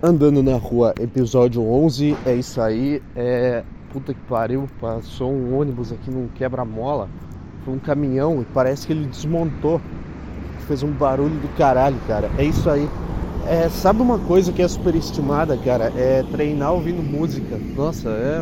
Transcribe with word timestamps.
Andando 0.00 0.44
na 0.44 0.56
rua, 0.56 0.94
episódio 1.00 1.60
11, 1.60 2.16
é 2.24 2.32
isso 2.32 2.60
aí. 2.60 3.02
É. 3.16 3.64
Puta 3.92 4.14
que 4.14 4.20
pariu, 4.28 4.68
passou 4.80 5.32
um 5.32 5.58
ônibus 5.58 5.90
aqui 5.90 6.08
num 6.08 6.28
quebra-mola. 6.28 7.08
Foi 7.64 7.74
um 7.74 7.80
caminhão 7.80 8.40
e 8.40 8.44
parece 8.44 8.86
que 8.86 8.92
ele 8.92 9.06
desmontou. 9.06 9.80
Fez 10.68 10.84
um 10.84 10.92
barulho 10.92 11.34
do 11.34 11.48
caralho, 11.56 11.96
cara. 12.06 12.30
É 12.38 12.44
isso 12.44 12.70
aí. 12.70 12.88
É, 13.48 13.68
sabe 13.68 14.00
uma 14.00 14.20
coisa 14.20 14.52
que 14.52 14.62
é 14.62 14.68
superestimada, 14.68 15.56
cara? 15.56 15.92
É 15.96 16.22
treinar 16.30 16.74
ouvindo 16.74 17.02
música. 17.02 17.58
Nossa, 17.74 18.08
é. 18.08 18.40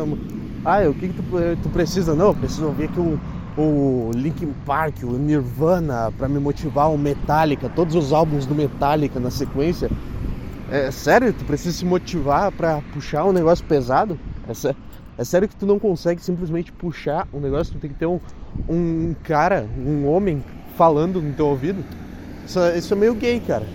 Ah, 0.63 0.87
o 0.87 0.93
que, 0.93 1.07
que 1.07 1.15
tu, 1.15 1.23
tu, 1.63 1.69
precisa? 1.69 2.13
Não, 2.13 2.27
eu 2.27 2.35
preciso 2.35 2.67
ouvir 2.67 2.83
aqui 2.83 2.99
o, 2.99 3.19
o 3.59 4.11
Linkin 4.13 4.53
Park, 4.63 4.97
o 5.01 5.17
Nirvana, 5.17 6.13
para 6.15 6.27
me 6.27 6.37
motivar, 6.37 6.91
o 6.91 6.97
Metallica, 6.99 7.67
todos 7.67 7.95
os 7.95 8.13
álbuns 8.13 8.45
do 8.45 8.53
Metallica 8.53 9.19
na 9.19 9.31
sequência. 9.31 9.89
É 10.69 10.91
sério? 10.91 11.33
Tu 11.33 11.45
precisa 11.45 11.77
se 11.77 11.85
motivar 11.85 12.51
para 12.51 12.81
puxar 12.93 13.25
um 13.25 13.31
negócio 13.31 13.63
pesado? 13.65 14.19
É, 14.47 14.53
sé... 14.53 14.75
é, 15.17 15.23
sério 15.23 15.47
que 15.47 15.55
tu 15.55 15.65
não 15.65 15.79
consegue 15.79 16.21
simplesmente 16.21 16.71
puxar 16.71 17.27
um 17.33 17.39
negócio? 17.39 17.73
Tu 17.73 17.79
tem 17.79 17.89
que 17.89 17.97
ter 17.97 18.05
um, 18.05 18.19
um 18.67 19.15
cara, 19.23 19.65
um 19.77 20.07
homem 20.07 20.43
falando 20.75 21.21
no 21.21 21.33
teu 21.33 21.47
ouvido? 21.47 21.83
Isso, 22.45 22.59
é, 22.59 22.77
isso 22.77 22.93
é 22.93 22.97
meio 22.97 23.15
gay, 23.15 23.39
cara. 23.39 23.65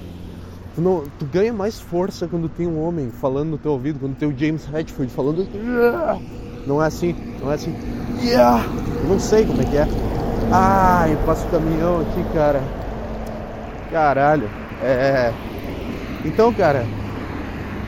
Tu, 0.74 0.80
não, 0.80 1.04
tu 1.18 1.24
ganha 1.26 1.52
mais 1.52 1.80
força 1.80 2.28
quando 2.28 2.48
tem 2.48 2.66
um 2.66 2.82
homem 2.82 3.10
falando 3.10 3.50
no 3.50 3.58
teu 3.58 3.72
ouvido, 3.72 3.98
quando 3.98 4.16
tem 4.16 4.28
o 4.28 4.38
James 4.38 4.68
Hetfield 4.72 5.12
falando. 5.12 5.46
Não 6.66 6.82
é 6.82 6.86
assim, 6.86 7.14
não 7.40 7.50
é 7.50 7.54
assim. 7.54 7.74
Yeah! 8.22 8.64
Eu 9.02 9.08
não 9.08 9.18
sei 9.18 9.46
como 9.46 9.62
é 9.62 9.64
que 9.64 9.76
é. 9.76 9.86
Ai, 10.50 11.18
passa 11.24 11.46
o 11.46 11.50
caminhão 11.50 12.02
aqui, 12.02 12.22
cara. 12.34 12.62
Caralho. 13.90 14.48
É. 14.82 15.32
Então, 16.24 16.52
cara, 16.52 16.86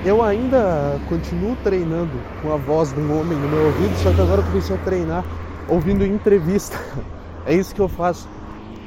eu 0.04 0.22
ainda 0.22 1.00
continuo 1.08 1.56
treinando 1.62 2.12
com 2.42 2.52
a 2.52 2.56
voz 2.56 2.92
de 2.92 3.00
um 3.00 3.20
homem 3.20 3.38
no 3.38 3.48
meu 3.48 3.66
ouvido, 3.66 3.94
só 4.02 4.12
que 4.12 4.20
agora 4.20 4.40
eu 4.40 4.44
comecei 4.44 4.74
a 4.76 4.78
treinar 4.80 5.24
ouvindo 5.68 6.04
entrevista. 6.04 6.78
É 7.46 7.54
isso 7.54 7.74
que 7.74 7.80
eu 7.82 7.90
faço. 7.90 8.26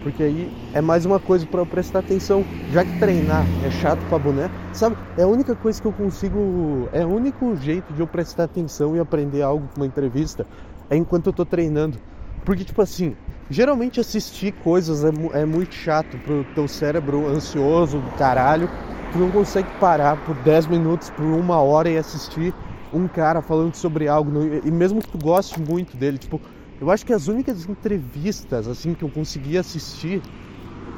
Porque 0.02 0.23
aí 0.23 0.52
é 0.73 0.81
mais 0.81 1.06
uma 1.06 1.20
coisa 1.20 1.45
para 1.45 1.59
eu 1.59 1.66
prestar 1.67 2.00
atenção. 2.00 2.44
Já 2.72 2.84
que 2.84 2.98
treinar 2.98 3.45
é 3.64 3.70
chato 3.70 4.00
pra 4.09 4.17
boné, 4.17 4.50
sabe? 4.73 4.98
É 5.16 5.22
a 5.22 5.28
única 5.28 5.54
coisa 5.54 5.80
que 5.80 5.88
eu 5.88 5.92
consigo. 5.92 6.89
É 6.92 7.06
o 7.06 7.09
único 7.09 7.56
jeito 7.56 7.94
de 7.94 8.00
eu 8.00 8.08
prestar 8.08 8.45
atenção 8.45 8.95
e 8.95 9.00
aprender 9.00 9.44
algo 9.44 9.67
com 9.67 9.82
uma 9.82 9.86
entrevista 9.86 10.44
é 10.89 10.95
enquanto 10.95 11.28
eu 11.28 11.34
tô 11.34 11.45
treinando. 11.45 12.00
Porque, 12.44 12.64
tipo 12.64 12.82
assim, 12.82 13.16
geralmente 13.48 14.00
assistir 14.00 14.54
coisas 14.64 15.04
é, 15.04 15.11
é 15.39 15.45
muito 15.45 15.76
chato 15.76 16.17
pro 16.17 16.44
teu 16.56 16.67
cérebro 16.67 17.28
ansioso 17.28 18.00
do 18.00 18.09
caralho 18.17 18.67
tu 19.11 19.17
não 19.17 19.31
consegue 19.31 19.69
parar 19.80 20.17
por 20.17 20.36
10 20.36 20.67
minutos, 20.67 21.09
por 21.09 21.23
uma 21.23 21.59
hora 21.59 21.89
e 21.89 21.97
assistir 21.97 22.53
um 22.94 23.08
cara 23.08 23.41
falando 23.41 23.75
sobre 23.75 24.08
algo. 24.08 24.31
E 24.64 24.72
mesmo 24.72 25.02
que 25.02 25.09
tu 25.09 25.17
goste 25.17 25.59
muito 25.59 25.97
dele, 25.97 26.17
tipo, 26.17 26.41
eu 26.80 26.91
acho 26.91 27.05
que 27.05 27.14
as 27.14 27.27
únicas 27.27 27.67
entrevistas 27.67 28.67
assim 28.67 28.94
que 28.94 29.03
eu 29.03 29.09
consegui 29.09 29.58
assistir 29.58 30.22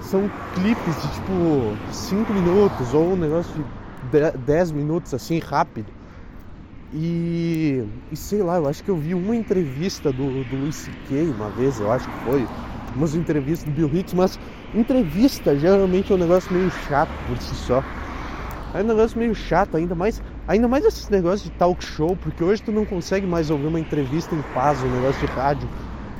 são 0.01 0.29
clipes 0.53 1.01
de 1.01 1.13
tipo 1.13 1.77
5 1.91 2.33
minutos 2.33 2.93
ou 2.93 3.13
um 3.13 3.15
negócio 3.15 3.53
de 4.11 4.37
10 4.37 4.71
minutos 4.71 5.13
assim 5.13 5.39
rápido. 5.39 5.91
E, 6.93 7.83
e, 8.11 8.17
sei 8.17 8.41
lá, 8.41 8.57
eu 8.57 8.67
acho 8.67 8.83
que 8.83 8.89
eu 8.89 8.97
vi 8.97 9.13
uma 9.13 9.35
entrevista 9.35 10.11
do, 10.11 10.43
do 10.43 10.55
Luis 10.55 10.75
C.K. 10.75 11.23
uma 11.25 11.49
vez, 11.51 11.79
eu 11.79 11.91
acho 11.91 12.09
que 12.09 12.25
foi, 12.25 12.47
umas 12.95 13.15
entrevistas 13.15 13.67
do 13.67 13.71
Bill 13.71 13.89
Hicks, 13.93 14.13
mas 14.13 14.39
entrevista 14.73 15.57
geralmente 15.57 16.11
é 16.11 16.15
um 16.15 16.19
negócio 16.19 16.51
meio 16.53 16.71
chato 16.87 17.11
por 17.27 17.37
si 17.37 17.55
só. 17.55 17.83
É 18.73 18.81
um 18.81 18.85
negócio 18.85 19.17
meio 19.17 19.33
chato, 19.33 19.77
ainda 19.77 19.95
mais, 19.95 20.21
ainda 20.47 20.67
mais 20.67 20.85
esses 20.85 21.09
negócios 21.09 21.43
de 21.43 21.51
talk 21.57 21.83
show, 21.83 22.15
porque 22.15 22.43
hoje 22.43 22.61
tu 22.61 22.71
não 22.71 22.85
consegue 22.85 23.25
mais 23.25 23.49
ouvir 23.49 23.67
uma 23.67 23.79
entrevista 23.79 24.35
em 24.35 24.41
paz, 24.53 24.81
um 24.83 24.89
negócio 24.89 25.27
de 25.27 25.33
rádio. 25.33 25.67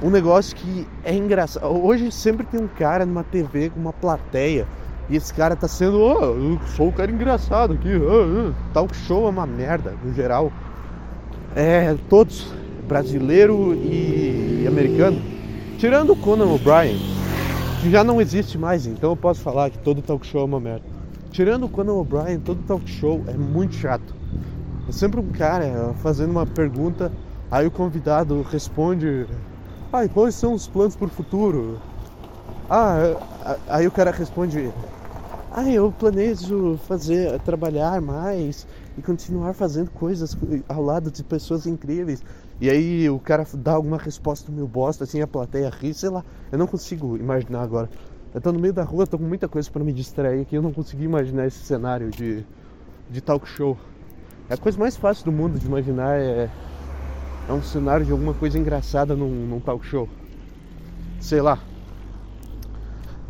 Um 0.01 0.09
negócio 0.09 0.55
que 0.55 0.87
é 1.03 1.13
engraçado. 1.13 1.67
Hoje 1.67 2.09
sempre 2.11 2.45
tem 2.45 2.59
um 2.59 2.67
cara 2.67 3.05
numa 3.05 3.23
TV 3.23 3.69
com 3.69 3.79
uma 3.79 3.91
plateia. 3.91 4.65
E 5.09 5.15
esse 5.15 5.33
cara 5.33 5.55
tá 5.55 5.67
sendo, 5.67 5.99
oh, 5.99 6.23
eu 6.23 6.59
sou 6.75 6.87
o 6.87 6.93
cara 6.93 7.11
engraçado 7.11 7.73
aqui. 7.73 7.95
Oh, 7.95 8.49
oh. 8.49 8.73
Talk 8.73 8.95
show 8.95 9.27
é 9.27 9.29
uma 9.29 9.45
merda, 9.45 9.93
no 10.03 10.13
geral. 10.13 10.52
É, 11.55 11.95
todos, 12.09 12.53
brasileiro 12.87 13.73
e 13.73 14.65
americano. 14.67 15.39
Tirando 15.79 16.11
o 16.11 16.15
Conan 16.17 16.47
O'Brien, 16.47 16.99
que 17.81 17.89
já 17.89 18.03
não 18.03 18.19
existe 18.19 18.57
mais, 18.57 18.85
então 18.85 19.11
eu 19.11 19.15
posso 19.15 19.39
falar 19.39 19.69
que 19.69 19.77
todo 19.77 20.01
talk 20.01 20.27
show 20.27 20.41
é 20.41 20.43
uma 20.43 20.59
merda. 20.59 20.83
Tirando 21.31 21.67
o 21.67 21.69
Conan 21.69 21.93
O'Brien, 21.93 22.37
todo 22.41 22.61
talk 22.67 22.85
show 22.85 23.23
é 23.27 23.33
muito 23.37 23.75
chato. 23.75 24.13
É 24.89 24.91
sempre 24.91 25.21
um 25.21 25.29
cara 25.29 25.93
fazendo 26.03 26.31
uma 26.31 26.45
pergunta, 26.45 27.09
aí 27.49 27.65
o 27.65 27.71
convidado 27.71 28.45
responde: 28.51 29.25
Ah, 29.93 30.05
quais 30.09 30.35
são 30.35 30.53
os 30.53 30.67
planos 30.67 30.97
para 30.97 31.07
o 31.07 31.09
futuro? 31.09 31.79
Ah, 32.69 33.15
aí 33.69 33.87
o 33.87 33.91
cara 33.91 34.11
responde: 34.11 34.69
Ah, 35.49 35.69
eu 35.69 35.93
planejo 35.97 36.77
fazer, 36.89 37.39
trabalhar 37.39 38.01
mais 38.01 38.67
e 38.97 39.01
continuar 39.01 39.53
fazendo 39.53 39.89
coisas 39.91 40.37
ao 40.67 40.83
lado 40.83 41.09
de 41.09 41.23
pessoas 41.23 41.65
incríveis. 41.65 42.21
E 42.61 42.70
aí 42.70 43.09
o 43.09 43.20
cara 43.20 43.47
dá 43.53 43.73
alguma 43.73 43.97
resposta 43.97 44.52
meio 44.52 44.67
bosta, 44.67 45.05
assim, 45.05 45.21
a 45.21 45.27
plateia 45.27 45.70
ri, 45.70 45.93
sei 45.93 46.09
lá. 46.09 46.25
Eu 46.52 46.58
não 46.58 46.67
consigo 46.67 47.15
imaginar 47.15 47.61
agora. 47.61 47.89
Eu 48.33 48.42
tô 48.42 48.52
no 48.52 48.59
meio 48.59 48.73
da 48.73 48.83
rua, 48.83 49.08
tô 49.08 49.17
com 49.17 49.23
muita 49.23 49.47
coisa 49.47 49.71
para 49.71 49.83
me 49.83 49.93
distrair 49.93 50.42
aqui, 50.42 50.55
eu 50.55 50.61
não 50.61 50.73
consegui 50.73 51.05
imaginar 51.05 51.47
esse 51.47 51.59
cenário 51.59 52.11
de, 52.11 52.45
de 53.09 53.21
talk 53.21 53.47
show. 53.47 53.77
É 54.49 54.55
a 54.55 54.58
coisa 54.58 54.77
mais 54.77 54.97
fácil 54.97 55.25
do 55.25 55.31
mundo 55.31 55.58
de 55.58 55.65
imaginar 55.65 56.20
é, 56.20 56.49
é 57.47 57.53
um 57.53 57.64
cenário 57.64 58.05
de 58.05 58.11
alguma 58.11 58.33
coisa 58.33 58.59
engraçada 58.59 59.15
num, 59.15 59.30
num 59.47 59.59
talk 59.59 59.86
show. 59.86 60.08
Sei 61.20 61.41
lá. 61.41 61.59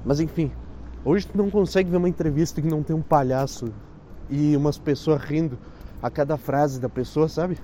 Mas 0.03 0.19
enfim, 0.19 0.51
hoje 1.05 1.27
tu 1.27 1.37
não 1.37 1.51
consegue 1.51 1.89
ver 1.89 1.97
uma 1.97 2.09
entrevista 2.09 2.61
que 2.61 2.67
não 2.67 2.81
tem 2.81 2.95
um 2.95 3.01
palhaço 3.01 3.71
e 4.29 4.55
umas 4.57 4.77
pessoas 4.77 5.21
rindo 5.21 5.57
a 6.01 6.09
cada 6.09 6.35
frase 6.35 6.79
da 6.79 6.89
pessoa, 6.89 7.29
sabe? 7.29 7.57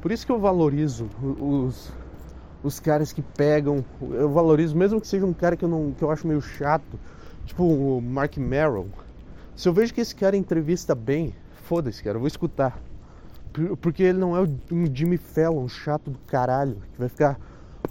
Por 0.00 0.12
isso 0.12 0.24
que 0.24 0.32
eu 0.32 0.38
valorizo 0.38 1.08
os, 1.40 1.92
os 2.62 2.78
caras 2.78 3.12
que 3.12 3.22
pegam, 3.22 3.84
eu 4.00 4.30
valorizo, 4.30 4.76
mesmo 4.76 5.00
que 5.00 5.06
seja 5.06 5.26
um 5.26 5.32
cara 5.32 5.56
que 5.56 5.64
eu, 5.64 5.68
não, 5.68 5.92
que 5.92 6.02
eu 6.02 6.10
acho 6.10 6.26
meio 6.26 6.40
chato, 6.40 6.98
tipo 7.44 7.64
o 7.64 8.00
Mark 8.00 8.36
Merrill. 8.36 8.88
Se 9.56 9.68
eu 9.68 9.72
vejo 9.72 9.92
que 9.92 10.00
esse 10.00 10.14
cara 10.14 10.36
entrevista 10.36 10.94
bem, 10.94 11.34
foda-se, 11.64 12.02
cara, 12.02 12.16
eu 12.16 12.20
vou 12.20 12.28
escutar. 12.28 12.80
Porque 13.80 14.04
ele 14.04 14.18
não 14.18 14.36
é 14.36 14.40
um 14.70 14.86
Jimmy 14.94 15.16
Fallon 15.16 15.66
chato 15.66 16.10
do 16.10 16.18
caralho, 16.26 16.76
que 16.92 16.98
vai 16.98 17.08
ficar 17.08 17.38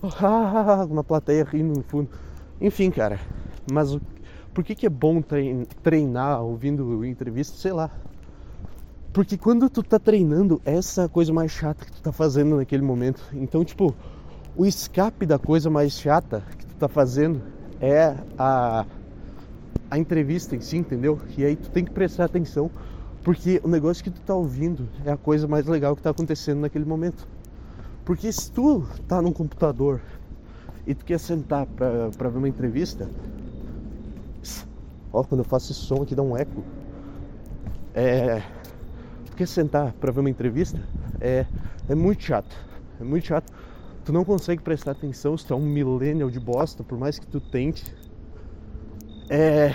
uma 0.90 1.04
plateia 1.04 1.44
rindo 1.44 1.78
no 1.78 1.84
fundo. 1.84 2.10
Enfim, 2.62 2.90
cara, 2.90 3.20
mas 3.72 3.98
por 4.54 4.64
que, 4.64 4.74
que 4.74 4.86
é 4.86 4.90
bom 4.90 5.22
treinar 5.84 6.42
ouvindo 6.42 7.06
entrevista? 7.06 7.58
Sei 7.58 7.74
lá. 7.74 7.92
Porque 9.18 9.36
quando 9.36 9.68
tu 9.68 9.82
tá 9.82 9.98
treinando, 9.98 10.62
essa 10.64 11.02
é 11.02 11.06
a 11.06 11.10
coisa 11.10 11.34
mais 11.34 11.52
chata 11.52 11.84
que 11.84 11.92
tu 11.92 12.04
tá 12.04 12.12
fazendo 12.12 12.58
naquele 12.58 12.84
momento. 12.84 13.20
Então, 13.34 13.66
tipo, 13.66 13.96
o 14.56 14.64
escape 14.64 15.26
da 15.26 15.40
coisa 15.40 15.72
mais 15.72 15.94
chata 15.94 16.44
que 16.56 16.68
tu 16.68 16.76
tá 16.76 16.88
fazendo 16.88 17.42
é 17.82 18.16
a, 18.38 18.86
a 19.90 19.98
entrevista 19.98 20.56
em 20.56 20.62
si, 20.62 20.78
entendeu? 20.78 21.20
E 21.36 21.44
aí 21.44 21.56
tu 21.56 21.68
tem 21.72 21.84
que 21.84 21.90
prestar 21.90 22.26
atenção, 22.26 22.70
porque 23.24 23.60
o 23.64 23.68
negócio 23.68 24.04
que 24.04 24.12
tu 24.12 24.22
tá 24.22 24.36
ouvindo 24.36 24.88
é 25.04 25.12
a 25.12 25.18
coisa 25.18 25.48
mais 25.48 25.66
legal 25.66 25.96
que 25.96 26.04
tá 26.04 26.12
acontecendo 26.12 26.60
naquele 26.60 26.86
momento. 26.86 27.28
Porque 28.06 28.32
se 28.32 28.52
tu 28.52 28.86
tá 29.08 29.20
num 29.20 29.34
computador 29.34 30.00
e 30.86 30.94
tu 30.94 31.04
quer 31.04 31.20
sentar 31.20 31.66
pra, 31.66 32.12
pra 32.16 32.30
ver 32.30 32.38
uma 32.38 32.50
entrevista, 32.50 33.10
ó, 35.12 35.24
quando 35.24 35.42
eu 35.42 35.46
faço 35.46 35.72
esse 35.72 35.82
som 35.82 36.04
aqui 36.04 36.14
dá 36.14 36.22
um 36.22 36.38
eco. 36.38 36.64
É. 37.96 38.57
Quer 39.38 39.48
sentar 39.48 39.94
pra 39.94 40.12
ver 40.12 40.20
uma 40.20 40.30
entrevista? 40.30 40.82
É, 41.22 41.46
é 41.88 41.96
muito 41.96 42.24
chato. 42.24 42.54
É 43.00 43.04
muito 43.04 43.28
chato 43.28 43.54
tu 44.08 44.14
não 44.14 44.24
consegue 44.24 44.62
prestar 44.62 44.92
atenção 44.92 45.38
se 45.38 45.46
tu 45.46 45.54
é 45.54 45.58
um 45.58 45.66
millennial 45.66 46.32
de 46.32 46.40
bosta, 46.40 46.82
por 46.82 46.98
mais 46.98 47.20
que 47.20 47.28
tu 47.28 47.42
tente. 47.42 47.94
É. 49.30 49.74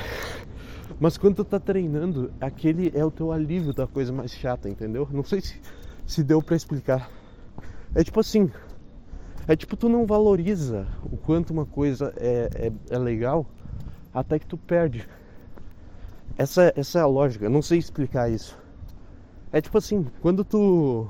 Mas 0.98 1.18
quando 1.18 1.36
tu 1.36 1.44
tá 1.44 1.60
treinando, 1.60 2.32
aquele 2.40 2.90
é 2.94 3.04
o 3.04 3.10
teu 3.10 3.30
alívio 3.30 3.74
da 3.74 3.86
coisa 3.86 4.10
mais 4.10 4.32
chata, 4.32 4.70
entendeu? 4.70 5.06
Não 5.10 5.22
sei 5.22 5.42
se, 5.42 5.60
se 6.06 6.24
deu 6.24 6.40
para 6.40 6.56
explicar. 6.56 7.10
É 7.94 8.02
tipo 8.02 8.18
assim. 8.18 8.50
É 9.46 9.54
tipo 9.54 9.76
tu 9.76 9.86
não 9.86 10.06
valoriza 10.06 10.86
o 11.04 11.18
quanto 11.18 11.50
uma 11.50 11.66
coisa 11.66 12.14
é, 12.16 12.48
é, 12.54 12.72
é 12.88 12.98
legal 12.98 13.44
até 14.14 14.38
que 14.38 14.46
tu 14.46 14.56
perde. 14.56 15.06
Essa, 16.38 16.72
essa 16.74 17.00
é 17.00 17.02
a 17.02 17.06
lógica, 17.06 17.44
eu 17.44 17.50
não 17.50 17.60
sei 17.60 17.78
explicar 17.78 18.30
isso. 18.30 18.61
É 19.52 19.60
tipo 19.60 19.76
assim, 19.76 20.06
quando 20.22 20.44
tu 20.44 21.08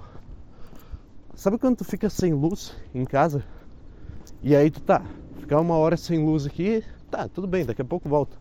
Sabe 1.34 1.58
quando 1.58 1.78
tu 1.78 1.84
fica 1.84 2.10
sem 2.10 2.34
luz 2.34 2.74
em 2.94 3.04
casa? 3.04 3.42
E 4.42 4.54
aí 4.54 4.70
tu 4.70 4.80
tá, 4.80 5.02
ficar 5.40 5.60
uma 5.60 5.74
hora 5.76 5.96
sem 5.96 6.24
luz 6.24 6.46
aqui, 6.46 6.84
tá, 7.10 7.26
tudo 7.26 7.46
bem, 7.46 7.64
daqui 7.64 7.80
a 7.80 7.84
pouco 7.84 8.08
volta. 8.08 8.36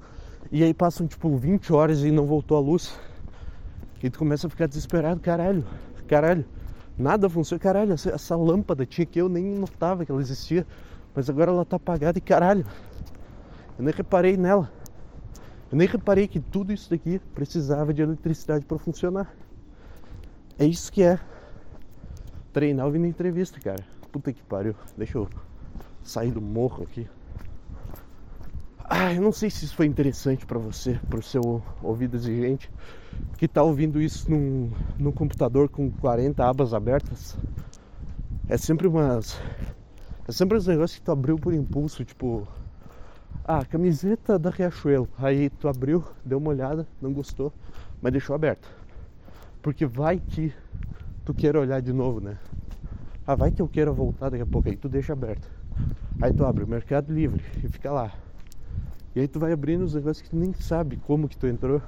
E 0.51 0.63
aí 0.63 0.73
passam 0.73 1.07
tipo 1.07 1.35
20 1.35 1.71
horas 1.71 2.03
e 2.03 2.11
não 2.11 2.25
voltou 2.25 2.57
a 2.57 2.59
luz. 2.59 2.99
E 4.03 4.09
tu 4.09 4.19
começa 4.19 4.47
a 4.47 4.49
ficar 4.49 4.67
desesperado, 4.67 5.21
caralho, 5.21 5.65
caralho, 6.07 6.45
nada 6.97 7.29
funciona, 7.29 7.59
caralho, 7.59 7.93
essa, 7.93 8.09
essa 8.09 8.35
lâmpada 8.35 8.85
tinha 8.85 9.05
que 9.05 9.21
eu 9.21 9.29
nem 9.29 9.55
notava 9.55 10.05
que 10.05 10.11
ela 10.11 10.21
existia, 10.21 10.67
mas 11.15 11.29
agora 11.29 11.51
ela 11.51 11.63
tá 11.63 11.77
apagada 11.77 12.17
e 12.17 12.21
caralho, 12.21 12.65
eu 13.79 13.85
nem 13.85 13.93
reparei 13.93 14.35
nela. 14.35 14.69
Eu 15.71 15.77
nem 15.77 15.87
reparei 15.87 16.27
que 16.27 16.39
tudo 16.39 16.73
isso 16.73 16.89
daqui 16.89 17.19
precisava 17.33 17.93
de 17.93 18.01
eletricidade 18.01 18.65
para 18.65 18.77
funcionar. 18.77 19.33
É 20.61 20.65
isso 20.65 20.93
que 20.93 21.01
é 21.01 21.19
treinar 22.53 22.85
ouvindo 22.85 23.07
entrevista, 23.07 23.59
cara. 23.59 23.83
Puta 24.11 24.31
que 24.31 24.43
pariu. 24.43 24.75
Deixa 24.95 25.17
eu 25.17 25.27
sair 26.03 26.29
do 26.29 26.39
morro 26.39 26.83
aqui. 26.83 27.07
Ah, 28.87 29.11
eu 29.11 29.23
não 29.23 29.31
sei 29.31 29.49
se 29.49 29.65
isso 29.65 29.75
foi 29.75 29.87
interessante 29.87 30.45
para 30.45 30.59
você, 30.59 30.99
pro 31.09 31.19
seu 31.19 31.63
ouvido 31.81 32.15
exigente, 32.15 32.69
que 33.39 33.47
tá 33.47 33.63
ouvindo 33.63 33.99
isso 33.99 34.29
num, 34.29 34.71
num 34.99 35.11
computador 35.11 35.67
com 35.67 35.89
40 35.89 36.45
abas 36.45 36.75
abertas. 36.75 37.35
É 38.47 38.55
sempre 38.55 38.85
umas. 38.85 39.41
É 40.27 40.31
sempre 40.31 40.59
uns 40.59 40.67
negócios 40.67 40.99
que 40.99 41.03
tu 41.03 41.11
abriu 41.11 41.39
por 41.39 41.55
impulso, 41.55 42.05
tipo. 42.05 42.47
Ah, 43.43 43.65
camiseta 43.65 44.37
da 44.37 44.51
Riachuelo. 44.51 45.09
Aí 45.17 45.49
tu 45.49 45.67
abriu, 45.67 46.03
deu 46.23 46.37
uma 46.37 46.51
olhada, 46.51 46.87
não 47.01 47.11
gostou, 47.11 47.51
mas 47.99 48.11
deixou 48.11 48.35
aberta. 48.35 48.80
Porque 49.61 49.85
vai 49.85 50.19
que 50.19 50.53
tu 51.23 51.33
queira 51.33 51.59
olhar 51.59 51.81
de 51.81 51.93
novo, 51.93 52.19
né? 52.19 52.37
Ah, 53.25 53.35
vai 53.35 53.51
que 53.51 53.61
eu 53.61 53.67
queira 53.67 53.91
voltar 53.91 54.29
daqui 54.29 54.43
a 54.43 54.45
pouco, 54.45 54.67
aí 54.67 54.75
tu 54.75 54.89
deixa 54.89 55.13
aberto. 55.13 55.47
Aí 56.21 56.33
tu 56.33 56.43
abre 56.45 56.63
o 56.63 56.67
Mercado 56.67 57.13
Livre 57.13 57.43
e 57.63 57.69
fica 57.69 57.91
lá. 57.91 58.11
E 59.15 59.19
aí 59.19 59.27
tu 59.27 59.39
vai 59.39 59.51
abrindo 59.51 59.83
os 59.83 59.93
negócios 59.93 60.21
que 60.21 60.29
tu 60.29 60.35
nem 60.35 60.53
sabe 60.53 60.97
como 60.97 61.27
que 61.27 61.37
tu 61.37 61.45
entrou. 61.47 61.81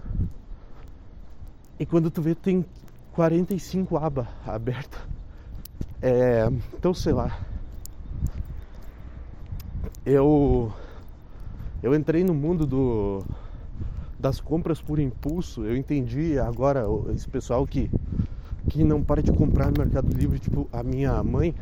E 1.79 1.85
quando 1.85 2.11
tu 2.11 2.21
vê, 2.21 2.35
tem 2.35 2.65
45 3.13 3.97
abas 3.97 4.27
abertas. 4.45 4.99
É, 6.01 6.47
então, 6.77 6.93
sei 6.93 7.13
lá. 7.13 7.39
Eu 10.05 10.71
eu 11.81 11.95
entrei 11.95 12.23
no 12.23 12.33
mundo 12.33 12.65
do 12.65 13.23
das 14.23 14.39
compras 14.39 14.81
por 14.81 14.99
impulso. 14.99 15.65
Eu 15.65 15.75
entendi 15.75 16.39
agora 16.39 16.85
esse 17.13 17.27
pessoal 17.27 17.67
que 17.67 17.91
que 18.69 18.81
não 18.81 19.03
para 19.03 19.21
de 19.21 19.33
comprar 19.33 19.69
no 19.69 19.79
Mercado 19.79 20.07
Livre, 20.15 20.39
tipo 20.39 20.69
a 20.71 20.81
minha 20.81 21.21
mãe, 21.21 21.53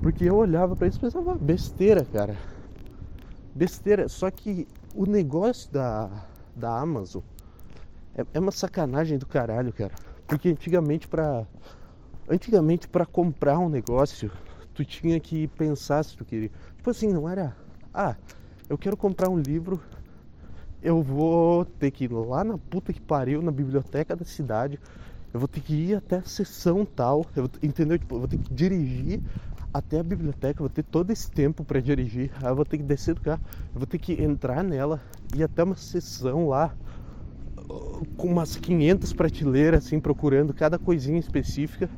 porque 0.00 0.24
eu 0.24 0.36
olhava 0.36 0.76
para 0.76 0.86
isso 0.86 0.98
e 0.98 1.00
pensava, 1.00 1.34
besteira, 1.34 2.04
cara. 2.04 2.36
Besteira. 3.52 4.08
Só 4.08 4.30
que 4.30 4.68
o 4.94 5.04
negócio 5.04 5.72
da, 5.72 6.08
da 6.54 6.78
Amazon 6.78 7.22
é, 8.14 8.24
é 8.32 8.38
uma 8.38 8.52
sacanagem 8.52 9.18
do 9.18 9.26
caralho, 9.26 9.72
cara. 9.72 9.92
Porque 10.28 10.48
antigamente 10.48 11.08
para 11.08 11.44
antigamente 12.30 12.86
para 12.86 13.04
comprar 13.04 13.58
um 13.58 13.68
negócio, 13.68 14.30
tu 14.72 14.84
tinha 14.84 15.18
que 15.18 15.48
pensar 15.48 16.04
se 16.04 16.16
tu 16.16 16.24
queria. 16.24 16.52
Tipo 16.76 16.90
assim, 16.90 17.12
não 17.12 17.28
era, 17.28 17.56
ah, 17.92 18.14
eu 18.68 18.78
quero 18.78 18.96
comprar 18.96 19.28
um 19.28 19.36
livro, 19.36 19.80
eu 20.82 21.02
vou 21.02 21.64
ter 21.64 21.90
que 21.90 22.04
ir 22.04 22.12
lá 22.12 22.42
na 22.42 22.58
puta 22.58 22.92
que 22.92 23.00
pariu, 23.00 23.40
na 23.40 23.50
biblioteca 23.50 24.16
da 24.16 24.24
cidade, 24.24 24.78
eu 25.32 25.40
vou 25.40 25.48
ter 25.48 25.60
que 25.60 25.74
ir 25.74 25.94
até 25.94 26.16
a 26.16 26.22
sessão 26.22 26.84
tal, 26.84 27.24
eu, 27.34 27.48
entendeu? 27.62 27.98
Tipo, 27.98 28.16
eu 28.16 28.18
vou 28.20 28.28
ter 28.28 28.38
que 28.38 28.52
dirigir 28.52 29.20
até 29.72 30.00
a 30.00 30.02
biblioteca, 30.02 30.60
eu 30.60 30.66
vou 30.66 30.68
ter 30.68 30.82
todo 30.82 31.10
esse 31.10 31.30
tempo 31.30 31.64
para 31.64 31.80
dirigir, 31.80 32.30
aí 32.42 32.50
eu 32.50 32.56
vou 32.56 32.64
ter 32.64 32.76
que 32.76 32.82
descer 32.82 33.14
do 33.14 33.20
carro, 33.20 33.40
eu 33.72 33.78
vou 33.78 33.86
ter 33.86 33.98
que 33.98 34.12
entrar 34.22 34.62
nela, 34.62 35.00
ir 35.34 35.42
até 35.42 35.62
uma 35.62 35.76
sessão 35.76 36.48
lá 36.48 36.74
com 38.16 38.28
umas 38.28 38.56
500 38.56 39.12
prateleiras 39.12 39.86
assim 39.86 40.00
procurando 40.00 40.52
cada 40.52 40.78
coisinha 40.78 41.18
específica. 41.18 41.88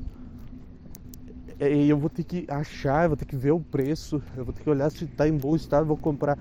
E 1.61 1.89
eu 1.89 1.97
vou 1.97 2.11
ter 2.11 2.25
que 2.25 2.45
achar, 2.49 3.05
eu 3.05 3.11
vou 3.11 3.17
ter 3.17 3.25
que 3.25 3.37
ver 3.37 3.53
o 3.53 3.61
preço, 3.61 4.23
eu 4.37 4.45
vou 4.45 4.53
ter 4.53 4.63
que 4.63 4.71
olhar 4.71 4.91
se 4.91 5.05
está 5.05 5.27
em 5.27 5.37
bom 5.37 5.55
estado, 5.55 5.87
vou 5.87 5.97
comprar. 5.97 6.39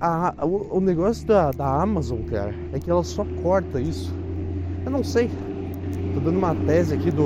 A, 0.00 0.34
o, 0.44 0.78
o 0.78 0.80
negócio 0.80 1.26
da, 1.26 1.50
da 1.50 1.82
Amazon, 1.82 2.22
cara, 2.22 2.54
é 2.72 2.78
que 2.78 2.90
ela 2.90 3.02
só 3.02 3.24
corta 3.42 3.80
isso. 3.80 4.14
Eu 4.84 4.92
não 4.92 5.02
sei, 5.02 5.28
Tô 6.18 6.20
dando 6.20 6.38
uma 6.38 6.54
tese 6.54 6.94
aqui 6.94 7.10
do. 7.10 7.22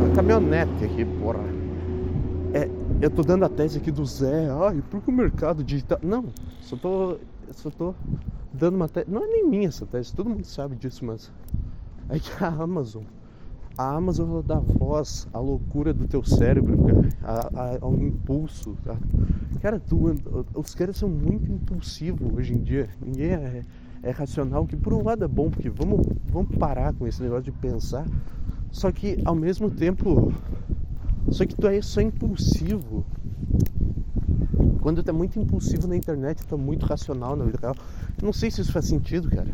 Uma 0.00 0.14
caminhonete 0.14 0.84
aqui, 0.84 1.04
porra. 1.04 1.44
É, 2.52 2.68
eu 3.00 3.10
tô 3.10 3.22
dando 3.22 3.44
a 3.44 3.48
tese 3.48 3.78
aqui 3.78 3.90
do 3.90 4.04
Zé. 4.04 4.48
Ai, 4.50 4.82
por 4.90 5.00
que 5.00 5.10
o 5.10 5.12
mercado 5.12 5.62
digital. 5.62 5.98
Não, 6.02 6.26
só 6.60 6.76
tô. 6.76 7.18
Só 7.52 7.70
tô 7.70 7.94
dando 8.52 8.74
uma 8.74 8.88
tese. 8.88 9.08
Não 9.08 9.24
é 9.24 9.26
nem 9.28 9.46
minha 9.46 9.68
essa 9.68 9.86
tese, 9.86 10.12
todo 10.12 10.28
mundo 10.28 10.44
sabe 10.44 10.74
disso, 10.74 11.04
mas. 11.04 11.30
É 12.08 12.18
que 12.18 12.32
a 12.42 12.48
Amazon. 12.48 13.04
A 13.78 13.94
Amazon 13.94 14.30
ela 14.30 14.42
dá 14.42 14.58
voz 14.58 15.28
à 15.32 15.38
loucura 15.38 15.94
do 15.94 16.06
teu 16.06 16.24
cérebro, 16.24 16.76
cara. 16.76 17.08
A, 17.22 17.60
a, 17.62 17.78
ao 17.80 17.94
impulso. 17.94 18.76
Tá? 18.84 18.96
Cara, 19.62 19.78
tu, 19.78 20.14
os 20.54 20.74
caras 20.74 20.96
são 20.96 21.08
muito 21.08 21.50
impulsivos 21.50 22.28
hoje 22.34 22.54
em 22.54 22.58
dia. 22.58 22.90
Ninguém 23.00 23.30
é 23.30 23.62
é 24.02 24.10
racional, 24.10 24.66
que 24.66 24.76
por 24.76 24.92
um 24.92 25.02
lado 25.02 25.24
é 25.24 25.28
bom, 25.28 25.50
porque 25.50 25.68
vamos, 25.68 26.06
vamos 26.26 26.56
parar 26.56 26.94
com 26.94 27.06
esse 27.06 27.22
negócio 27.22 27.44
de 27.44 27.52
pensar, 27.52 28.06
só 28.70 28.90
que 28.92 29.20
ao 29.24 29.34
mesmo 29.34 29.70
tempo, 29.70 30.32
só 31.30 31.44
que 31.44 31.54
tu 31.54 31.66
é 31.66 31.80
só 31.82 32.00
impulsivo. 32.00 33.04
Quando 34.80 35.02
tu 35.02 35.10
é 35.10 35.12
muito 35.12 35.38
impulsivo 35.38 35.86
na 35.86 35.96
internet, 35.96 36.46
tu 36.46 36.54
é 36.54 36.58
muito 36.58 36.86
racional 36.86 37.36
na 37.36 37.44
vida 37.44 37.58
real. 37.60 37.74
não 38.22 38.32
sei 38.32 38.50
se 38.50 38.60
isso 38.60 38.72
faz 38.72 38.86
sentido, 38.86 39.28
cara. 39.28 39.50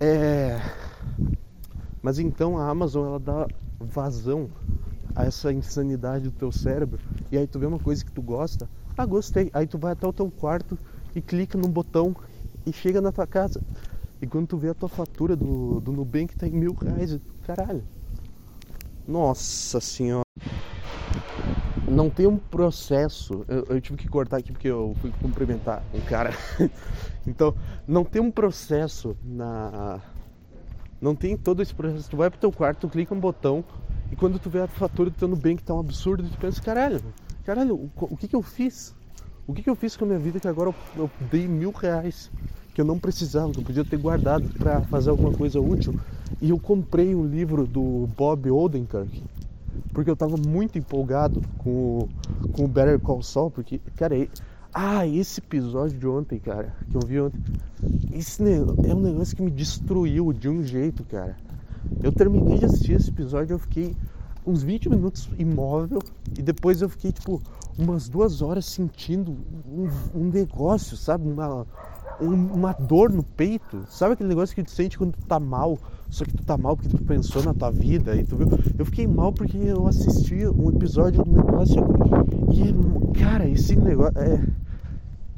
É. 0.00 0.60
Mas 2.08 2.18
então 2.18 2.56
a 2.56 2.66
Amazon 2.66 3.06
ela 3.06 3.20
dá 3.20 3.46
vazão 3.78 4.48
a 5.14 5.26
essa 5.26 5.52
insanidade 5.52 6.24
do 6.24 6.30
teu 6.30 6.50
cérebro. 6.50 6.98
E 7.30 7.36
aí 7.36 7.46
tu 7.46 7.58
vê 7.58 7.66
uma 7.66 7.78
coisa 7.78 8.02
que 8.02 8.10
tu 8.10 8.22
gosta, 8.22 8.66
ah, 8.96 9.04
gostei. 9.04 9.50
Aí 9.52 9.66
tu 9.66 9.76
vai 9.76 9.92
até 9.92 10.06
o 10.06 10.12
teu 10.14 10.30
quarto 10.30 10.78
e 11.14 11.20
clica 11.20 11.58
num 11.58 11.68
botão 11.68 12.16
e 12.64 12.72
chega 12.72 13.02
na 13.02 13.12
tua 13.12 13.26
casa. 13.26 13.60
E 14.22 14.26
quando 14.26 14.46
tu 14.46 14.56
vê 14.56 14.70
a 14.70 14.74
tua 14.74 14.88
fatura 14.88 15.36
do, 15.36 15.80
do 15.80 15.92
Nubank 15.92 16.34
tá 16.34 16.48
em 16.48 16.52
mil 16.52 16.72
reais, 16.72 17.20
caralho. 17.42 17.84
Nossa 19.06 19.78
senhora. 19.78 20.24
Não 21.86 22.08
tem 22.08 22.26
um 22.26 22.38
processo. 22.38 23.44
Eu, 23.46 23.66
eu, 23.68 23.80
tive 23.82 23.98
que 23.98 24.08
cortar 24.08 24.38
aqui 24.38 24.50
porque 24.50 24.68
eu 24.68 24.96
fui 25.02 25.12
cumprimentar 25.20 25.82
um 25.92 26.00
cara. 26.00 26.32
então, 27.28 27.54
não 27.86 28.02
tem 28.02 28.22
um 28.22 28.30
processo 28.30 29.14
na. 29.22 30.00
Não 31.00 31.14
tem 31.14 31.36
todo 31.36 31.62
esse 31.62 31.74
processo. 31.74 32.10
Tu 32.10 32.16
vai 32.16 32.30
pro 32.30 32.38
teu 32.38 32.52
quarto, 32.52 32.80
tu 32.80 32.88
clica 32.88 33.14
um 33.14 33.20
botão 33.20 33.64
e 34.10 34.16
quando 34.16 34.38
tu 34.38 34.48
vê 34.50 34.60
a 34.60 34.66
fatura 34.66 35.10
do 35.10 35.16
teu 35.16 35.28
Nubank 35.28 35.62
tá 35.62 35.74
um 35.74 35.80
absurdo, 35.80 36.28
tu 36.28 36.38
pensa, 36.38 36.60
caralho, 36.60 37.00
caralho, 37.44 37.74
o, 37.74 37.90
o 38.00 38.16
que 38.16 38.26
que 38.26 38.36
eu 38.36 38.42
fiz? 38.42 38.94
O 39.46 39.54
que, 39.54 39.62
que 39.62 39.70
eu 39.70 39.74
fiz 39.74 39.96
com 39.96 40.04
a 40.04 40.08
minha 40.08 40.18
vida 40.18 40.38
que 40.38 40.48
agora 40.48 40.70
eu, 40.70 41.04
eu 41.04 41.10
dei 41.30 41.48
mil 41.48 41.70
reais 41.70 42.30
que 42.74 42.80
eu 42.82 42.84
não 42.84 42.98
precisava, 42.98 43.50
que 43.50 43.58
eu 43.58 43.64
podia 43.64 43.84
ter 43.84 43.96
guardado 43.96 44.48
para 44.58 44.82
fazer 44.82 45.10
alguma 45.10 45.32
coisa 45.32 45.58
útil. 45.58 45.98
E 46.40 46.50
eu 46.50 46.58
comprei 46.58 47.14
um 47.14 47.26
livro 47.26 47.66
do 47.66 48.06
Bob 48.16 48.50
Odenkirk, 48.50 49.24
porque 49.92 50.08
eu 50.08 50.14
estava 50.14 50.36
muito 50.36 50.78
empolgado 50.78 51.42
com, 51.58 52.08
com 52.52 52.64
o 52.66 52.68
Better 52.68 53.00
Call 53.00 53.22
Saul, 53.22 53.50
porque, 53.50 53.80
cara, 53.96 54.14
ah, 54.80 55.04
esse 55.04 55.40
episódio 55.40 55.98
de 55.98 56.06
ontem, 56.06 56.38
cara, 56.38 56.72
que 56.88 56.96
eu 56.96 57.00
vi 57.00 57.20
ontem, 57.20 57.42
esse 58.12 58.40
é 58.44 58.94
um 58.94 59.00
negócio 59.00 59.34
que 59.34 59.42
me 59.42 59.50
destruiu 59.50 60.32
de 60.32 60.48
um 60.48 60.62
jeito, 60.62 61.02
cara. 61.02 61.36
Eu 62.00 62.12
terminei 62.12 62.58
de 62.58 62.66
assistir 62.66 62.92
esse 62.92 63.10
episódio, 63.10 63.54
eu 63.54 63.58
fiquei 63.58 63.96
uns 64.46 64.62
20 64.62 64.88
minutos 64.88 65.28
imóvel 65.36 65.98
e 66.38 66.42
depois 66.42 66.80
eu 66.80 66.88
fiquei 66.88 67.10
tipo 67.10 67.42
umas 67.76 68.08
duas 68.08 68.40
horas 68.40 68.66
sentindo 68.66 69.36
um, 69.68 69.88
um 70.14 70.24
negócio, 70.30 70.96
sabe? 70.96 71.28
Uma, 71.28 71.66
um, 72.20 72.34
uma 72.54 72.72
dor 72.72 73.10
no 73.10 73.24
peito. 73.24 73.84
Sabe 73.88 74.12
aquele 74.12 74.28
negócio 74.28 74.54
que 74.54 74.62
tu 74.62 74.70
sente 74.70 74.96
quando 74.96 75.16
tu 75.16 75.26
tá 75.26 75.40
mal, 75.40 75.76
só 76.08 76.24
que 76.24 76.36
tu 76.36 76.44
tá 76.44 76.56
mal 76.56 76.76
porque 76.76 76.96
tu 76.96 77.04
pensou 77.04 77.42
na 77.42 77.52
tua 77.52 77.72
vida 77.72 78.14
e 78.14 78.22
tu 78.22 78.36
viu? 78.36 78.46
Eu 78.78 78.84
fiquei 78.84 79.08
mal 79.08 79.32
porque 79.32 79.56
eu 79.58 79.88
assisti 79.88 80.46
um 80.46 80.70
episódio 80.70 81.24
do 81.24 81.32
negócio 81.32 81.84
e, 82.52 83.18
cara, 83.18 83.48
esse 83.48 83.74
negócio 83.74 84.16
é, 84.16 84.40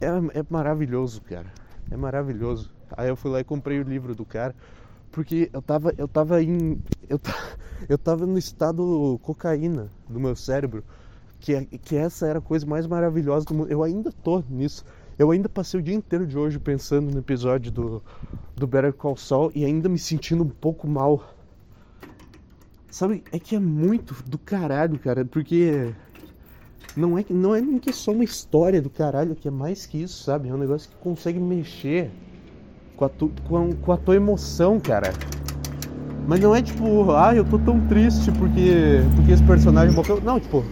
é, 0.00 0.40
é 0.40 0.45
maravilhoso, 0.49 1.21
cara. 1.23 1.47
É 1.90 1.97
maravilhoso. 1.97 2.71
Aí 2.97 3.09
eu 3.09 3.16
fui 3.16 3.30
lá 3.30 3.40
e 3.40 3.45
comprei 3.45 3.78
o 3.78 3.83
livro 3.83 4.14
do 4.14 4.25
cara 4.25 4.54
porque 5.11 5.50
eu 5.52 5.61
tava, 5.61 5.92
eu 5.99 6.07
tava 6.07 6.42
em. 6.42 6.80
Eu, 7.09 7.21
eu 7.88 7.99
tava 7.99 8.26
no 8.26 8.38
estado 8.38 9.19
cocaína 9.23 9.90
do 10.09 10.21
meu 10.21 10.37
cérebro. 10.37 10.85
Que, 11.40 11.64
que 11.64 11.97
essa 11.97 12.26
era 12.26 12.38
a 12.38 12.42
coisa 12.42 12.66
mais 12.66 12.87
maravilhosa 12.87 13.47
do 13.47 13.54
mundo. 13.54 13.71
Eu 13.71 13.83
ainda 13.83 14.12
tô 14.12 14.42
nisso. 14.49 14.85
Eu 15.19 15.30
ainda 15.30 15.49
passei 15.49 15.80
o 15.80 15.83
dia 15.83 15.95
inteiro 15.95 16.26
de 16.26 16.37
hoje 16.37 16.59
pensando 16.59 17.11
no 17.11 17.19
episódio 17.19 17.73
do, 17.73 18.02
do 18.54 18.66
Better 18.66 18.92
Call 18.92 19.16
Saul 19.16 19.50
e 19.54 19.64
ainda 19.64 19.88
me 19.88 19.99
sentindo 19.99 20.45
um 20.45 20.49
pouco 20.49 20.87
mal. 20.87 21.35
Sabe, 22.90 23.23
é 23.33 23.38
que 23.38 23.54
é 23.54 23.59
muito 23.59 24.14
do 24.25 24.37
caralho, 24.37 24.99
cara, 24.99 25.25
porque 25.25 25.95
não 26.97 27.18
é, 27.18 27.25
não 27.30 27.54
é 27.54 27.61
nem 27.61 27.78
que 27.78 27.90
é 27.90 27.92
só 27.92 28.12
uma 28.12 28.25
história 28.25 28.80
do 28.80 28.90
caralho, 28.90 29.35
que 29.35 29.49
é 29.49 29.50
mais 29.50 29.87
que 29.87 30.02
isso, 30.02 30.25
sabe? 30.25 30.49
É 30.49 30.54
um 30.54 30.59
negócio 30.59 30.88
que 30.88 30.97
consegue 30.97 31.38
mexer 31.38 32.11
com 32.97 33.04
a, 33.04 33.09
tu, 33.09 33.30
com, 33.49 33.73
com 33.73 33.92
a 33.92 33.97
tua 33.97 34.16
emoção, 34.16 34.78
cara. 34.78 35.12
Mas 36.26 36.40
não 36.40 36.54
é 36.54 36.62
tipo, 36.62 37.11
ah, 37.12 37.35
eu 37.35 37.44
tô 37.44 37.59
tão 37.59 37.80
triste 37.88 38.30
porque, 38.32 39.00
porque 39.16 39.32
esse 39.32 39.42
personagem 39.42 39.94
morreu. 39.94 40.20
Não, 40.20 40.38
tipo, 40.38 40.64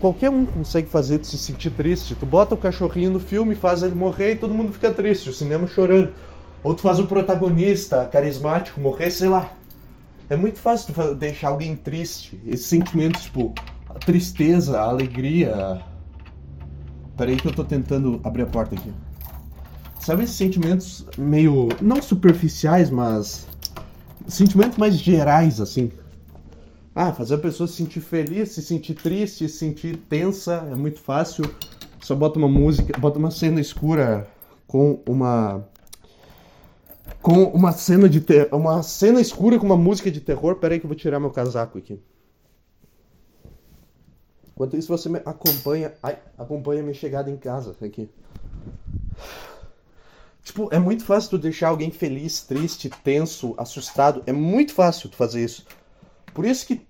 qualquer 0.00 0.30
um 0.30 0.46
consegue 0.46 0.88
fazer 0.88 1.18
tu 1.18 1.26
se 1.26 1.38
sentir 1.38 1.70
triste. 1.70 2.14
Tu 2.14 2.26
bota 2.26 2.54
o 2.54 2.58
cachorrinho 2.58 3.10
no 3.10 3.20
filme, 3.20 3.54
faz 3.54 3.82
ele 3.82 3.94
morrer 3.94 4.32
e 4.32 4.36
todo 4.36 4.54
mundo 4.54 4.72
fica 4.72 4.90
triste, 4.90 5.30
o 5.30 5.32
cinema 5.32 5.66
chorando. 5.66 6.12
Ou 6.62 6.74
tu 6.74 6.82
faz 6.82 6.98
o 6.98 7.06
protagonista 7.06 8.04
carismático 8.06 8.80
morrer, 8.80 9.10
sei 9.10 9.28
lá. 9.28 9.52
É 10.28 10.36
muito 10.36 10.58
fácil 10.58 10.94
tu 10.94 11.14
deixar 11.14 11.48
alguém 11.48 11.76
triste. 11.76 12.40
Esses 12.46 12.66
sentimentos, 12.66 13.24
tipo, 13.24 13.54
a 13.94 13.98
tristeza, 13.98 14.80
a 14.80 14.84
alegria. 14.84 15.80
Peraí 17.16 17.36
que 17.36 17.46
eu 17.46 17.54
tô 17.54 17.64
tentando 17.64 18.20
abrir 18.24 18.42
a 18.42 18.46
porta 18.46 18.74
aqui. 18.74 18.92
Sabe 20.00 20.24
esses 20.24 20.36
sentimentos 20.36 21.04
meio. 21.18 21.68
não 21.80 22.00
superficiais, 22.00 22.90
mas. 22.90 23.46
sentimentos 24.26 24.78
mais 24.78 24.94
gerais, 24.94 25.60
assim. 25.60 25.90
Ah, 26.94 27.12
fazer 27.12 27.34
a 27.34 27.38
pessoa 27.38 27.66
se 27.66 27.74
sentir 27.74 28.00
feliz, 28.00 28.50
se 28.50 28.62
sentir 28.62 28.94
triste, 28.94 29.48
se 29.48 29.58
sentir 29.58 29.96
tensa 30.08 30.66
é 30.70 30.74
muito 30.74 31.00
fácil. 31.00 31.44
Só 32.00 32.14
bota 32.14 32.38
uma 32.38 32.48
música, 32.48 32.98
bota 32.98 33.18
uma 33.18 33.30
cena 33.30 33.60
escura 33.60 34.26
com 34.66 35.02
uma 35.06 35.64
com 37.20 37.44
uma 37.44 37.72
cena 37.72 38.08
de 38.08 38.20
ter... 38.20 38.48
uma 38.52 38.82
cena 38.82 39.20
escura 39.20 39.58
com 39.58 39.66
uma 39.66 39.76
música 39.76 40.10
de 40.10 40.20
terror. 40.20 40.56
Pera 40.56 40.74
aí 40.74 40.80
que 40.80 40.86
eu 40.86 40.88
vou 40.88 40.96
tirar 40.96 41.20
meu 41.20 41.30
casaco 41.30 41.76
aqui. 41.76 42.00
Enquanto 44.60 44.76
isso 44.76 44.94
você 44.94 45.08
acompanha, 45.24 45.94
ai, 46.02 46.18
acompanha 46.36 46.82
minha 46.82 46.92
chegada 46.92 47.30
em 47.30 47.36
casa 47.38 47.74
aqui. 47.80 48.10
Tipo, 50.44 50.68
é 50.70 50.78
muito 50.78 51.02
fácil 51.02 51.30
tu 51.30 51.38
deixar 51.38 51.68
alguém 51.68 51.90
feliz, 51.90 52.42
triste, 52.42 52.90
tenso, 53.02 53.54
assustado. 53.56 54.22
É 54.26 54.32
muito 54.34 54.74
fácil 54.74 55.08
tu 55.08 55.16
fazer 55.16 55.42
isso. 55.42 55.64
Por 56.34 56.44
isso 56.44 56.66
que 56.66 56.82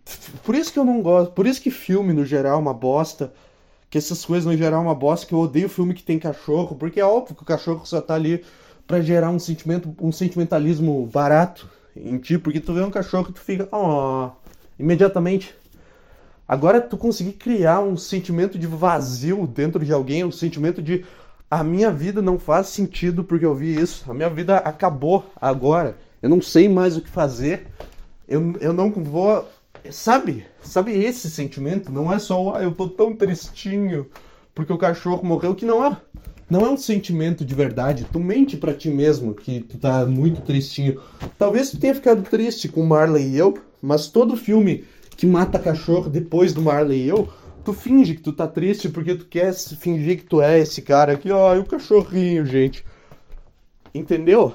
por 0.43 0.57
isso 0.57 0.73
que 0.73 0.81
eu 0.81 0.85
não 0.85 1.01
gosto, 1.01 1.31
por 1.31 1.47
isso 1.47 1.63
que 1.63 1.71
filme 1.71 2.13
no 2.13 2.25
geral 2.25 2.55
é 2.55 2.61
uma 2.61 2.75
bosta, 2.75 3.33
que 3.89 3.97
essas 3.97 4.25
coisas 4.25 4.47
no 4.47 4.57
geral 4.57 4.81
é 4.81 4.85
uma 4.87 4.95
bosta, 4.95 5.25
que 5.25 5.33
eu 5.33 5.39
odeio 5.39 5.69
filme 5.69 5.95
que 5.95 6.03
tem 6.03 6.19
cachorro, 6.19 6.75
porque 6.75 6.99
é 6.99 7.05
óbvio 7.05 7.37
que 7.37 7.43
o 7.45 7.47
cachorro 7.47 7.87
só 7.87 8.01
tá 8.01 8.15
ali 8.15 8.45
para 8.85 9.01
gerar 9.01 9.31
um 9.31 9.39
sentimento, 9.39 9.95
um 10.01 10.11
sentimentalismo 10.11 11.07
barato 11.07 11.71
em 11.95 12.19
ti, 12.19 12.37
porque 12.37 12.59
tu 12.59 12.75
vê 12.75 12.83
um 12.83 12.91
cachorro 12.91 13.29
e 13.31 13.33
tu 13.33 13.41
fica, 13.41 13.69
ó, 13.71 14.27
oh, 14.27 14.51
imediatamente. 14.77 15.60
Agora 16.51 16.81
tu 16.81 16.97
conseguir 16.97 17.35
criar 17.35 17.79
um 17.79 17.97
sentimento 17.97 18.59
de 18.59 18.67
vazio 18.67 19.47
dentro 19.47 19.85
de 19.85 19.93
alguém, 19.93 20.25
um 20.25 20.33
sentimento 20.33 20.83
de 20.83 21.05
a 21.49 21.63
minha 21.63 21.93
vida 21.93 22.21
não 22.21 22.41
faz 22.41 22.67
sentido 22.67 23.23
porque 23.23 23.47
eu 23.47 23.55
vi 23.55 23.81
isso, 23.81 24.11
a 24.11 24.13
minha 24.13 24.29
vida 24.29 24.57
acabou 24.57 25.25
agora, 25.41 25.97
eu 26.21 26.29
não 26.29 26.43
sei 26.43 26.69
mais 26.69 26.97
o 26.97 27.03
que 27.03 27.09
fazer, 27.09 27.69
eu, 28.27 28.57
eu 28.61 28.73
não 28.73 28.91
vou. 28.91 29.49
Sabe? 29.93 30.45
Sabe 30.61 30.91
esse 30.91 31.31
sentimento? 31.31 31.93
Não 31.93 32.13
é 32.13 32.19
só, 32.19 32.57
ah, 32.57 32.63
eu 32.65 32.73
tô 32.73 32.89
tão 32.89 33.15
tristinho 33.15 34.09
porque 34.53 34.73
o 34.73 34.79
cachorro 34.79 35.25
morreu, 35.25 35.55
que 35.55 35.65
não 35.65 35.85
é 35.85 35.97
não 36.51 36.67
é 36.67 36.69
um 36.69 36.77
sentimento 36.77 37.45
de 37.45 37.55
verdade. 37.55 38.09
Tu 38.13 38.19
mente 38.19 38.57
para 38.57 38.75
ti 38.75 38.91
mesmo 38.91 39.35
que 39.35 39.61
tu 39.61 39.79
tá 39.79 40.05
muito 40.05 40.41
tristinho. 40.41 41.01
Talvez 41.39 41.71
tu 41.71 41.79
tenha 41.79 41.95
ficado 41.95 42.29
triste 42.29 42.67
com 42.67 42.85
Marley 42.85 43.29
e 43.29 43.39
eu, 43.39 43.57
mas 43.81 44.09
todo 44.09 44.37
filme 44.37 44.85
que 45.21 45.27
mata 45.27 45.59
cachorro 45.59 46.09
depois 46.09 46.55
do 46.55 46.63
Marley 46.63 47.03
e 47.03 47.09
eu, 47.09 47.29
tu 47.63 47.75
finge 47.75 48.15
que 48.15 48.23
tu 48.23 48.33
tá 48.33 48.49
triste 48.49 48.89
porque 48.89 49.15
tu 49.15 49.27
quer 49.27 49.53
fingir 49.53 50.17
que 50.17 50.25
tu 50.25 50.41
é 50.41 50.59
esse 50.59 50.81
cara 50.81 51.13
aqui, 51.13 51.31
ó, 51.31 51.55
e 51.55 51.59
o 51.59 51.67
cachorrinho, 51.67 52.47
gente. 52.47 52.83
Entendeu? 53.95 54.55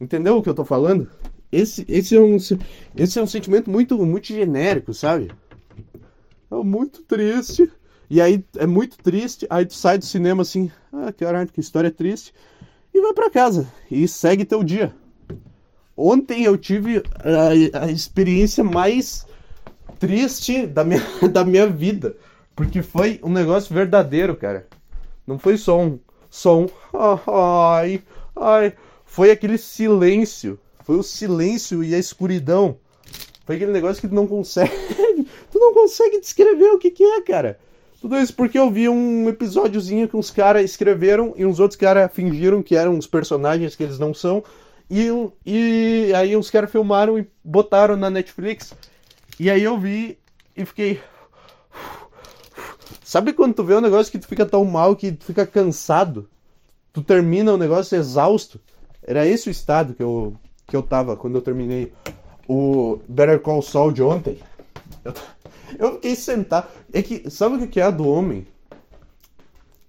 Entendeu 0.00 0.36
o 0.36 0.42
que 0.42 0.48
eu 0.48 0.54
tô 0.54 0.64
falando? 0.64 1.10
Esse, 1.50 1.84
esse, 1.88 2.14
é, 2.14 2.20
um, 2.20 2.36
esse 2.36 3.18
é 3.18 3.20
um 3.20 3.26
sentimento 3.26 3.68
muito, 3.68 3.98
muito 4.06 4.28
genérico, 4.28 4.94
sabe? 4.94 5.32
É 6.48 6.54
muito 6.54 7.02
triste. 7.02 7.68
E 8.08 8.20
aí 8.20 8.44
é 8.58 8.68
muito 8.68 8.96
triste, 8.98 9.48
aí 9.50 9.66
tu 9.66 9.74
sai 9.74 9.98
do 9.98 10.04
cinema 10.04 10.42
assim, 10.42 10.70
ah, 10.92 11.12
caralho, 11.12 11.48
que 11.48 11.58
história 11.58 11.90
triste, 11.90 12.32
e 12.94 13.00
vai 13.00 13.12
para 13.12 13.30
casa 13.30 13.66
e 13.90 14.06
segue 14.06 14.44
teu 14.44 14.62
dia. 14.62 14.94
Ontem 15.96 16.44
eu 16.44 16.56
tive 16.56 17.02
a, 17.74 17.80
a 17.86 17.90
experiência 17.90 18.62
mais 18.62 19.26
triste 19.98 20.66
da 20.66 20.84
minha, 20.84 21.02
da 21.30 21.44
minha 21.44 21.66
vida, 21.66 22.16
porque 22.54 22.82
foi 22.82 23.20
um 23.22 23.30
negócio 23.30 23.74
verdadeiro, 23.74 24.36
cara. 24.36 24.66
Não 25.26 25.38
foi 25.38 25.56
só 25.56 25.80
um, 25.80 25.98
só 26.30 26.60
um, 26.60 26.68
ai, 27.72 28.02
ai, 28.34 28.72
foi 29.04 29.30
aquele 29.30 29.58
silêncio, 29.58 30.58
foi 30.84 30.96
o 30.96 31.02
silêncio 31.02 31.82
e 31.82 31.94
a 31.94 31.98
escuridão. 31.98 32.76
Foi 33.44 33.56
aquele 33.56 33.72
negócio 33.72 34.00
que 34.00 34.08
tu 34.08 34.14
não 34.14 34.26
consegue, 34.26 34.72
tu 35.50 35.58
não 35.58 35.72
consegue 35.72 36.20
descrever 36.20 36.70
o 36.70 36.78
que 36.78 36.90
que 36.90 37.04
é, 37.04 37.20
cara. 37.22 37.58
Tudo 38.00 38.18
isso 38.18 38.34
porque 38.34 38.58
eu 38.58 38.70
vi 38.70 38.88
um 38.88 39.28
episódiozinho 39.28 40.08
que 40.08 40.16
uns 40.16 40.30
caras 40.30 40.64
escreveram 40.64 41.34
e 41.36 41.46
uns 41.46 41.58
outros 41.58 41.78
caras 41.78 42.10
fingiram 42.12 42.62
que 42.62 42.76
eram 42.76 42.94
uns 42.94 43.06
personagens 43.06 43.74
que 43.74 43.82
eles 43.82 43.98
não 43.98 44.12
são. 44.12 44.44
E, 44.88 45.08
e 45.44 46.12
aí 46.14 46.36
uns 46.36 46.50
caras 46.50 46.70
filmaram 46.70 47.18
e 47.18 47.26
botaram 47.42 47.96
na 47.96 48.10
Netflix. 48.10 48.74
E 49.38 49.50
aí 49.50 49.62
eu 49.62 49.78
vi 49.78 50.18
e 50.56 50.64
fiquei. 50.64 51.00
Sabe 53.04 53.32
quando 53.32 53.54
tu 53.54 53.64
vê 53.64 53.74
um 53.74 53.80
negócio 53.80 54.10
que 54.10 54.18
tu 54.18 54.26
fica 54.26 54.46
tão 54.46 54.64
mal 54.64 54.96
que 54.96 55.12
tu 55.12 55.26
fica 55.26 55.46
cansado? 55.46 56.28
Tu 56.92 57.02
termina 57.02 57.52
o 57.52 57.58
negócio 57.58 57.96
exausto? 57.96 58.60
Era 59.02 59.26
esse 59.26 59.48
o 59.48 59.50
estado 59.50 59.94
que 59.94 60.02
eu, 60.02 60.34
que 60.66 60.74
eu 60.74 60.82
tava 60.82 61.16
quando 61.16 61.36
eu 61.36 61.42
terminei 61.42 61.92
o 62.48 62.98
Better 63.08 63.40
Call 63.40 63.62
Saul 63.62 63.92
de 63.92 64.02
ontem. 64.02 64.38
Eu, 65.04 65.12
eu 65.78 65.94
fiquei 65.94 66.16
sentado. 66.16 66.68
É 66.92 67.02
que, 67.02 67.28
sabe 67.30 67.56
o 67.56 67.68
que 67.68 67.80
é 67.80 67.84
a 67.84 67.90
do 67.90 68.08
homem? 68.08 68.46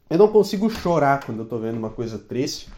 Eu 0.09 0.17
não 0.17 0.27
consigo 0.27 0.69
chorar 0.69 1.25
quando 1.25 1.39
eu 1.39 1.45
tô 1.45 1.57
vendo 1.57 1.77
uma 1.77 1.89
coisa 1.89 2.17
triste. 2.17 2.69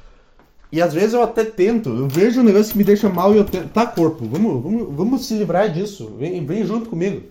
E 0.72 0.82
às 0.82 0.94
vezes 0.94 1.14
eu 1.14 1.24
até 1.24 1.44
tento. 1.44 1.90
Eu 1.90 2.08
vejo 2.08 2.42
um 2.42 2.44
negócio 2.44 2.72
que 2.72 2.78
me 2.78 2.84
deixa 2.84 3.10
mal 3.10 3.34
e 3.34 3.38
eu 3.38 3.46
tento. 3.46 3.70
Tá, 3.70 3.86
corpo, 3.86 4.26
vamos, 4.26 4.64
vamos, 4.64 4.96
vamos 4.96 5.26
se 5.26 5.36
livrar 5.36 5.72
disso. 5.72 6.16
Vem, 6.18 6.46
vem 6.46 6.66
junto 6.66 6.90
comigo. 6.90 7.28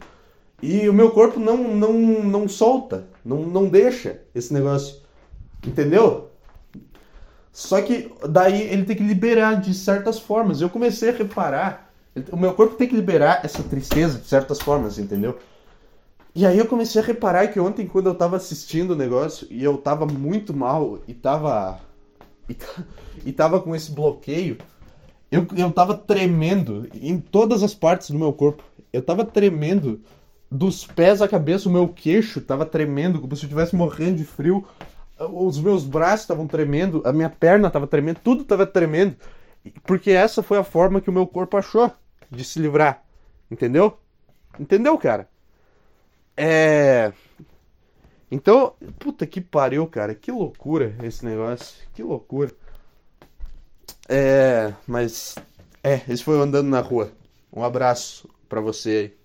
E 0.60 0.88
o 0.88 0.92
meu 0.92 1.10
corpo 1.10 1.38
não, 1.38 1.56
não, 1.74 1.92
não 1.92 2.48
solta. 2.48 3.06
Não, 3.24 3.42
não 3.44 3.68
deixa 3.68 4.20
esse 4.34 4.52
negócio. 4.52 4.96
Entendeu? 5.66 6.30
Só 7.52 7.80
que 7.80 8.12
daí 8.28 8.62
ele 8.62 8.84
tem 8.84 8.96
que 8.96 9.02
liberar 9.02 9.60
de 9.60 9.74
certas 9.74 10.18
formas. 10.18 10.60
Eu 10.60 10.70
comecei 10.70 11.10
a 11.10 11.12
reparar. 11.12 11.90
O 12.32 12.36
meu 12.36 12.54
corpo 12.54 12.74
tem 12.74 12.88
que 12.88 12.96
liberar 12.96 13.40
essa 13.44 13.62
tristeza 13.62 14.18
de 14.18 14.26
certas 14.26 14.60
formas, 14.60 14.98
entendeu? 14.98 15.38
E 16.34 16.46
aí 16.46 16.58
eu 16.58 16.66
comecei 16.66 17.00
a 17.00 17.04
reparar 17.04 17.48
que 17.48 17.58
ontem, 17.58 17.86
quando 17.86 18.06
eu 18.06 18.14
tava 18.14 18.36
assistindo 18.36 18.92
o 18.92 18.96
negócio 18.96 19.46
e 19.50 19.62
eu 19.62 19.76
tava 19.76 20.06
muito 20.06 20.54
mal 20.54 21.00
e 21.06 21.14
tava. 21.14 21.80
E, 22.48 22.56
e 23.26 23.32
tava 23.32 23.60
com 23.60 23.74
esse 23.74 23.90
bloqueio, 23.92 24.58
eu, 25.30 25.46
eu 25.56 25.70
tava 25.70 25.94
tremendo 25.94 26.88
em 26.94 27.20
todas 27.20 27.62
as 27.62 27.74
partes 27.74 28.10
do 28.10 28.18
meu 28.18 28.32
corpo. 28.32 28.62
Eu 28.92 29.02
tava 29.02 29.24
tremendo 29.24 30.00
dos 30.50 30.86
pés 30.86 31.20
à 31.20 31.28
cabeça, 31.28 31.68
o 31.68 31.72
meu 31.72 31.88
queixo 31.88 32.40
tava 32.40 32.64
tremendo, 32.64 33.20
como 33.20 33.36
se 33.36 33.44
eu 33.44 33.48
estivesse 33.48 33.76
morrendo 33.76 34.16
de 34.16 34.24
frio. 34.24 34.66
Os 35.18 35.58
meus 35.58 35.84
braços 35.84 36.20
estavam 36.20 36.46
tremendo, 36.46 37.02
a 37.04 37.12
minha 37.12 37.28
perna 37.28 37.70
tava 37.70 37.86
tremendo, 37.86 38.20
tudo 38.22 38.44
tava 38.44 38.66
tremendo. 38.66 39.16
Porque 39.84 40.10
essa 40.10 40.42
foi 40.42 40.56
a 40.58 40.64
forma 40.64 41.00
que 41.00 41.10
o 41.10 41.12
meu 41.12 41.26
corpo 41.26 41.56
achou 41.56 41.92
de 42.30 42.44
se 42.44 42.58
livrar. 42.58 43.02
Entendeu? 43.50 43.98
Entendeu, 44.58 44.96
cara? 44.96 45.28
É. 46.36 47.12
Então, 48.30 48.74
puta 48.98 49.26
que 49.26 49.40
pariu, 49.40 49.86
cara. 49.86 50.14
Que 50.14 50.30
loucura 50.30 50.94
esse 51.02 51.24
negócio. 51.24 51.76
Que 51.94 52.02
loucura. 52.02 52.52
É. 54.08 54.72
Mas. 54.86 55.36
É, 55.82 56.02
esse 56.08 56.22
foi 56.22 56.38
Andando 56.38 56.68
na 56.68 56.80
Rua. 56.80 57.12
Um 57.52 57.62
abraço 57.64 58.28
pra 58.48 58.60
você 58.60 58.90
aí. 58.90 59.17